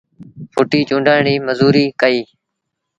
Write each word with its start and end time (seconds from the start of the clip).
ڦٽيٚ 0.55 0.87
چونڊڻ 0.89 1.17
ريٚ 1.27 1.43
مزوريٚ 1.47 1.93
ڪئيٚ۔ 2.01 2.27